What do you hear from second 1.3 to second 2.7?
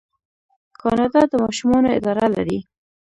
د ماشومانو اداره لري.